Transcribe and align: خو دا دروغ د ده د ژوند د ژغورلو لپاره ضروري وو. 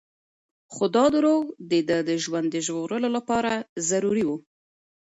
خو 0.73 0.85
دا 0.95 1.05
دروغ 1.15 1.43
د 1.71 1.73
ده 1.89 1.97
د 2.09 2.11
ژوند 2.23 2.47
د 2.51 2.57
ژغورلو 2.65 3.09
لپاره 3.17 3.51
ضروري 3.89 4.23
وو. 4.25 4.37